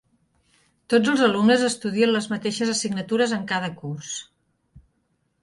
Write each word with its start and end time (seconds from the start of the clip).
Tots 0.93 1.11
els 1.11 1.21
alumnes 1.25 1.65
estudien 1.67 2.13
les 2.15 2.29
mateixes 2.33 2.73
assignatures 2.75 3.37
en 3.39 3.45
cada 3.53 3.71
curs. 3.83 4.17